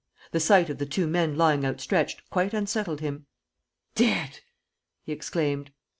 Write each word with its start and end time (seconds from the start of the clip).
The 0.31 0.39
sight 0.39 0.67
of 0.71 0.79
the 0.79 0.87
two 0.87 1.05
men 1.05 1.37
lying 1.37 1.63
outstretched 1.63 2.27
quite 2.31 2.55
unsettled 2.55 3.01
him. 3.01 3.27
"Dead!" 3.93 4.39
he 5.03 5.11
exclaimed. 5.11 5.69